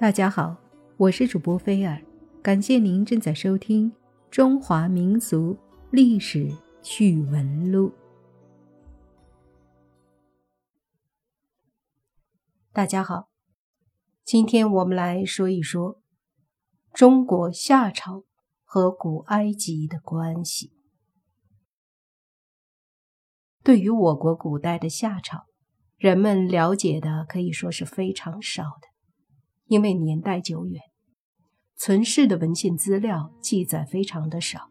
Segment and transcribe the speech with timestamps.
[0.00, 0.56] 大家好，
[0.96, 2.00] 我是主播菲尔，
[2.40, 3.90] 感谢您正在收听
[4.30, 5.58] 《中华民族
[5.90, 6.48] 历史
[6.80, 7.88] 趣闻录》。
[12.72, 13.28] 大家好，
[14.22, 16.00] 今天我们来说一说
[16.92, 18.22] 中国夏朝
[18.62, 20.72] 和古埃及的关系。
[23.64, 25.46] 对于我国古代的夏朝，
[25.96, 28.97] 人们了解的可以说是非常少的。
[29.68, 30.80] 因为年代久远，
[31.76, 34.70] 存世的文献资料记载非常的少，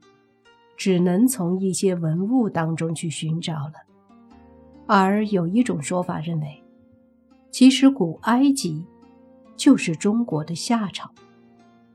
[0.76, 3.73] 只能从一些文物当中去寻找了。
[4.88, 6.63] 而有一种说法认为，
[7.52, 8.85] 其实古埃及
[9.55, 11.12] 就是中国的夏朝，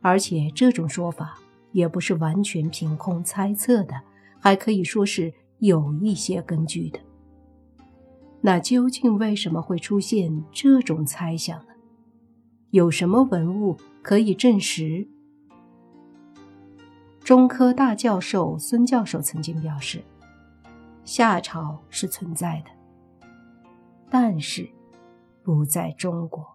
[0.01, 1.37] 而且这种说法
[1.73, 3.95] 也不是完全凭空猜测的，
[4.39, 7.01] 还可以说是有一些根据的。
[8.41, 11.72] 那究竟为什么会出现这种猜想呢？
[12.73, 15.07] 有什么文物可以证实？
[17.23, 20.03] 中科大教授孙教授曾经表示，
[21.05, 22.71] 夏朝是存在的，
[24.09, 24.67] 但是
[25.43, 26.47] 不在中国，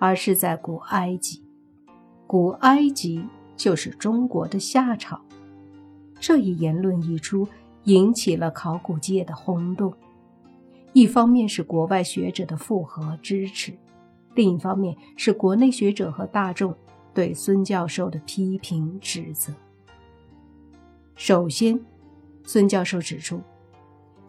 [0.00, 1.40] 而是在古埃及。
[2.26, 3.24] 古埃及
[3.56, 5.20] 就是中国的夏朝。
[6.18, 7.46] 这一言论一出，
[7.84, 9.94] 引起了考古界的轰动。
[10.92, 13.78] 一方面是国外学者的附和支持。
[14.38, 16.72] 另一方面是国内学者和大众
[17.12, 19.52] 对孙教授的批评指责。
[21.16, 21.80] 首先，
[22.44, 23.40] 孙教授指出，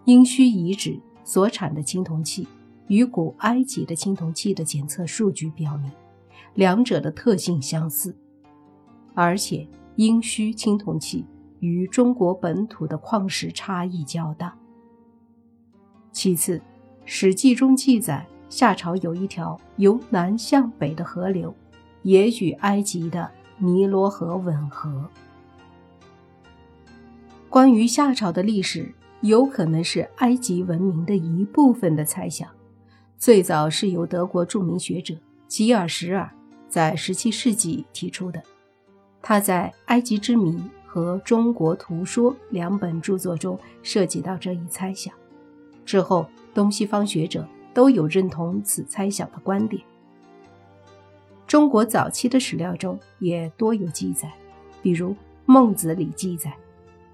[0.06, 2.48] 殷墟遗址所产的青铜器
[2.88, 5.92] 与古埃及的青铜器的检测数据表明，
[6.56, 8.18] 两者的特性相似，
[9.14, 11.24] 而且殷墟青铜器
[11.60, 14.58] 与中国本土的矿石差异较大。
[16.12, 16.58] 其次，
[17.06, 18.26] 《史记》中记载。
[18.50, 21.54] 夏朝有一条由南向北的河流，
[22.02, 25.08] 也与埃及的尼罗河吻合。
[27.48, 32.50] 关于夏朝的历史有可能是埃及文明的一部分的猜想，
[33.18, 35.14] 最早是由德国著名学者
[35.48, 36.30] 吉尔什尔
[36.68, 38.42] 在17世纪提出的。
[39.22, 40.52] 他在《埃及之谜》
[40.88, 45.14] 和《中国图说》两本著作中涉及到这一猜想。
[45.86, 47.48] 之后，东西方学者。
[47.80, 49.82] 都有认同此猜想的观点。
[51.48, 54.30] 中国早期的史料中也多有记载，
[54.82, 55.12] 比如
[55.46, 56.54] 《孟子》里记载：“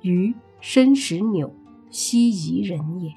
[0.01, 1.53] 禹生石纽，
[1.91, 3.13] 西夷人也。”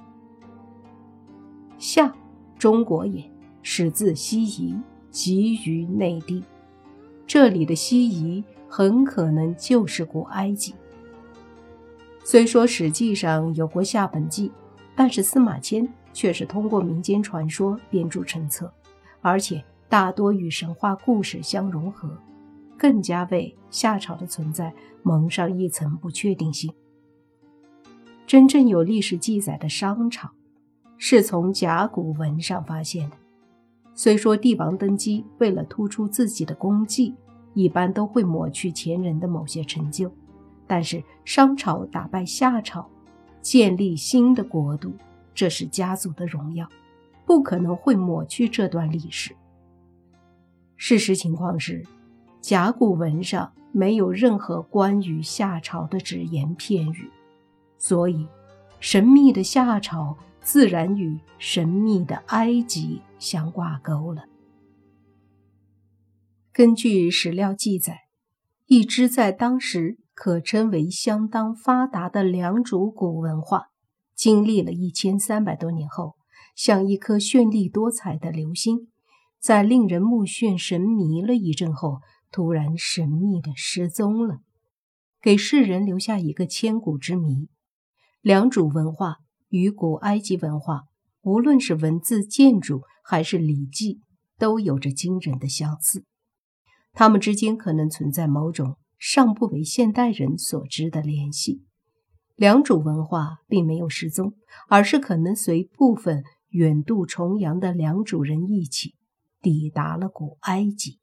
[1.78, 2.14] 夏，
[2.58, 3.24] 中国也，
[3.62, 4.76] 始自西夷，
[5.10, 6.44] 集于内地。
[7.26, 10.74] 这里的西夷很可能就是古埃及。
[12.22, 14.52] 虽说史记上有过夏本纪，
[14.94, 15.90] 但是司马迁。
[16.18, 18.68] 却是通过民间传说编著成册，
[19.20, 22.10] 而且大多与神话故事相融合，
[22.76, 24.74] 更加为夏朝的存在
[25.04, 26.74] 蒙上一层不确定性。
[28.26, 30.28] 真正有历史记载的商朝，
[30.96, 33.16] 是从甲骨文上发现的。
[33.94, 37.14] 虽说帝王登基为了突出自己的功绩，
[37.54, 40.10] 一般都会抹去前人的某些成就，
[40.66, 42.90] 但是商朝打败夏朝，
[43.40, 44.92] 建立新的国度。
[45.38, 46.68] 这是家族的荣耀，
[47.24, 49.36] 不可能会抹去这段历史。
[50.74, 51.86] 事实情况是，
[52.40, 57.08] 甲骨文上没有任何关于夏朝的只言片语，
[57.78, 58.26] 所以
[58.80, 64.24] 神秘的夏朝自然与神秘的埃及相挂钩了。
[66.52, 68.08] 根据史料记载，
[68.66, 73.68] 一支在当时可称为相当发达的良渚古文化。
[74.18, 76.16] 经历了一千三百多年后，
[76.56, 78.88] 像一颗绚丽多彩的流星，
[79.40, 82.00] 在令人目眩神迷了一阵后，
[82.32, 84.40] 突然神秘的失踪了，
[85.22, 87.48] 给世人留下一个千古之谜。
[88.20, 89.18] 良渚文化
[89.50, 90.86] 与古埃及文化，
[91.22, 94.00] 无论是文字、建筑还是礼记，
[94.36, 96.04] 都有着惊人的相似。
[96.92, 101.62] 它们之间可能存在某种尚不为现代人所知的联系。
[102.38, 104.34] 良渚文化并没有失踪，
[104.68, 108.94] 而是可能随部分远渡重洋的良渚人一起
[109.42, 111.00] 抵达了古埃及。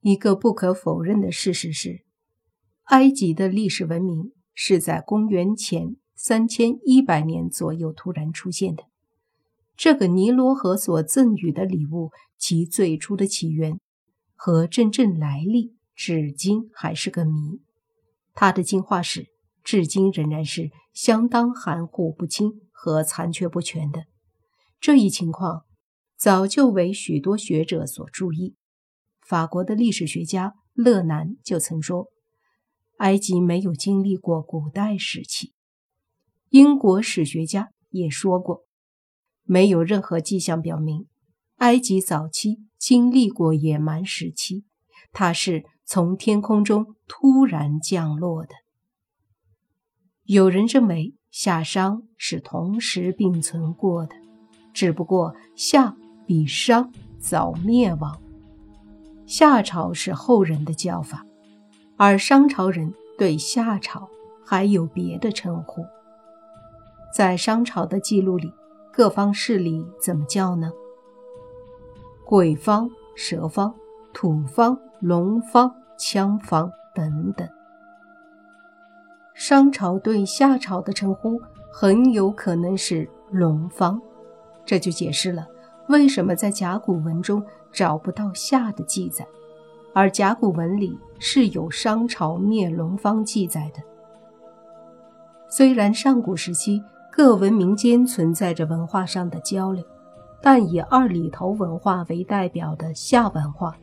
[0.00, 2.04] 一个不可否认的事实是，
[2.86, 8.82] 埃及的历史文明是在公元前三千一百年左右突然出现的。
[9.76, 13.78] 这个尼罗河所赠予的礼物，其最初的起源
[14.34, 17.60] 和真正来历，至今还是个谜。
[18.34, 19.28] 它的进化史
[19.62, 24.04] 至今仍然是相当含糊不清和残缺不全的。
[24.80, 25.64] 这一情况
[26.16, 28.56] 早就为许多学者所注意。
[29.20, 32.08] 法国的历史学家勒南就曾说
[32.98, 35.52] ：“埃及没有经历过古代时期。”
[36.50, 38.64] 英国史学家也说过
[39.44, 41.06] ：“没有任何迹象表明
[41.56, 44.64] 埃及早期经历过野蛮时期，
[45.10, 48.54] 它是从天空中突然降落的。”
[50.24, 54.14] 有人认为夏商是同时并存过的，
[54.72, 55.96] 只不过夏。
[56.24, 58.22] 比商早灭亡，
[59.26, 61.26] 夏朝是后人的叫法，
[61.96, 64.08] 而商朝人对夏朝
[64.46, 65.84] 还有别的称呼。
[67.14, 68.50] 在商朝的记录里，
[68.92, 70.72] 各方势力怎么叫呢？
[72.24, 73.74] 鬼方、蛇方、
[74.14, 77.48] 土方、龙方、羌方等等。
[79.34, 81.40] 商朝对夏朝的称呼
[81.72, 84.00] 很有可能是龙方，
[84.64, 85.44] 这就解释了。
[85.88, 89.26] 为什么在甲骨文中找不到夏的记载，
[89.92, 93.82] 而甲骨文里是有商朝灭龙方记载的？
[95.48, 99.84] 虽然上古时期各文明间存在着文化上的交流，
[100.40, 103.76] 但以二里头文化为代表的夏文化，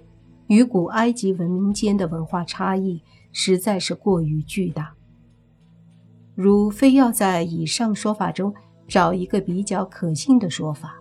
[0.49, 2.99] 与古埃及文明间的文化差异
[3.31, 4.91] 实在是过于巨大。
[6.33, 8.51] 如非要在以上说法中
[8.87, 10.95] 找一个比较可信的说法。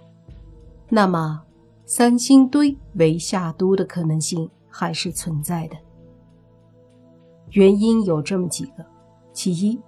[0.90, 1.42] 那么，
[1.86, 5.76] 三星堆为夏都的可能性还是存在的。
[7.52, 8.84] 原因有这么几个：
[9.32, 9.80] 其一，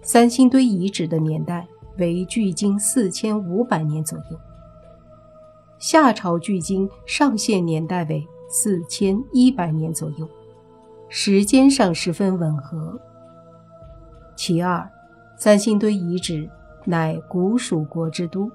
[0.00, 1.66] 三星堆遗址的年代
[1.98, 4.38] 为距今四千五百年左右，
[5.80, 10.28] 夏朝距今上线年代为四千一百年左右，
[11.08, 12.96] 时间上十分吻合。
[14.36, 14.88] 其二，
[15.36, 16.48] 三星堆遗址
[16.84, 18.48] 乃古蜀国之都，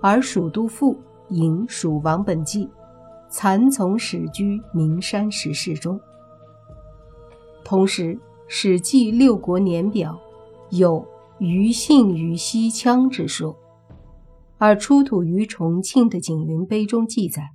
[0.00, 0.96] 而蜀都赋。
[1.32, 2.68] 引蜀王本纪，
[3.28, 6.00] 蚕丛始居名山石室中。
[7.62, 8.14] 同时，
[8.48, 10.18] 《史记六国年表》
[10.76, 11.06] 有
[11.38, 13.56] 余姓于西羌之说，
[14.58, 17.50] 而出土于重庆的景云碑中记载：“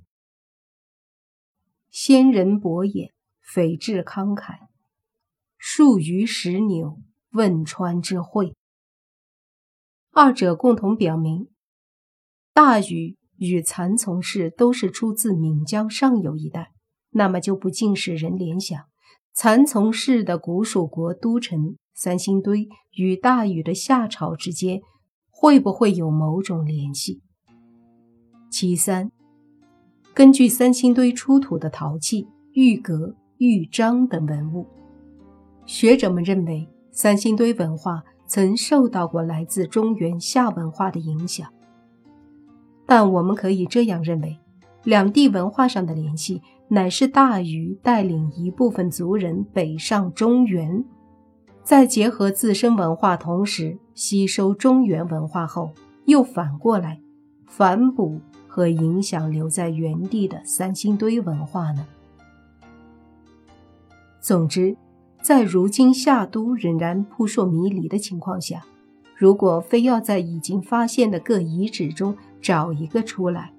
[1.98, 4.66] 先人伯也，匪志慷慨，
[5.56, 6.98] 数于石纽，
[7.30, 8.54] 汶川之会。”
[10.12, 11.48] 二者共同表明，
[12.52, 13.16] 大禹。
[13.38, 16.72] 与蚕丛氏都是出自岷江上游一带，
[17.10, 18.84] 那么就不禁使人联想，
[19.32, 24.80] 蚕丛氏的古蜀国都城三星堆与大禹的夏朝之间
[25.30, 27.22] 会不会有某种联系？
[28.50, 29.10] 其三，
[30.16, 34.66] 根据三星堆出土的陶器、玉革、玉章等文物，
[35.66, 41.46] 学者们认为三星堆文化曾受到过来自中原夏文化的影响。
[42.86, 44.38] 但我们可以这样认为，
[44.84, 50.82] 两地文化上的联系乃是大禹带领一部分族人北上中原，
[51.62, 55.72] 在结合自身文化，同时吸收中原文化后，
[56.06, 57.02] 又反过来
[57.44, 58.18] 反哺
[58.56, 61.86] 和影响留在原地的三星堆文化呢？
[64.18, 64.74] 总之，
[65.20, 68.64] 在如今夏都仍然扑朔迷离的情况下，
[69.14, 73.52] 如果非要在已经发现的各遗址中，找一个出来，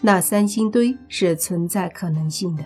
[0.00, 2.64] 那三星堆是存在可能性的。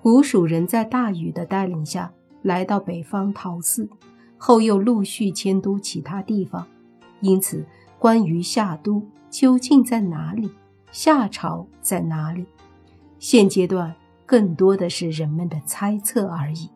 [0.00, 3.86] 古蜀人在大禹的带领下来到北方陶寺，
[4.38, 6.66] 后又陆续迁都其他地方，
[7.20, 7.66] 因此
[7.98, 9.02] 关于夏都
[9.34, 10.48] 究竟在哪里，
[10.92, 12.46] 夏朝在哪里，
[13.18, 13.92] 现阶段
[14.24, 16.70] 更多的是人们的猜测而已。